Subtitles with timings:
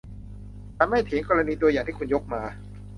[0.77, 2.41] ฉันไม่เถียงกรณีตัวอย่างที่คุณยกมา